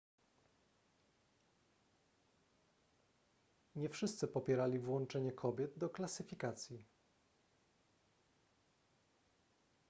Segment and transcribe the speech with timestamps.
[3.75, 6.85] nie wszyscy popierali włączenie kobiet do klasyfikacji